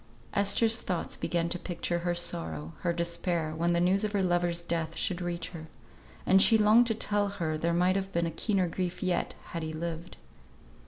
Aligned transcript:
Esther's 0.33 0.81
thoughts 0.81 1.15
began 1.15 1.47
to 1.47 1.59
picture 1.59 1.99
her 1.99 2.15
sorrow, 2.15 2.73
her 2.79 2.91
despair, 2.91 3.53
when 3.55 3.73
the 3.73 3.79
news 3.79 4.03
of 4.03 4.13
her 4.13 4.23
lover's 4.23 4.59
death 4.59 4.97
should 4.97 5.21
reach 5.21 5.49
her; 5.49 5.67
and 6.25 6.41
she 6.41 6.57
longed 6.57 6.87
to 6.87 6.95
tell 6.95 7.27
her 7.27 7.55
there 7.55 7.71
might 7.71 7.95
have 7.95 8.11
been 8.11 8.25
a 8.25 8.31
keener 8.31 8.67
grief 8.67 9.03
yet 9.03 9.35
had 9.51 9.61
he 9.61 9.71
lived. 9.71 10.17